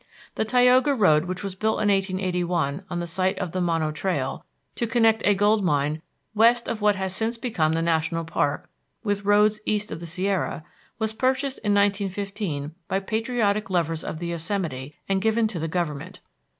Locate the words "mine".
5.63-6.01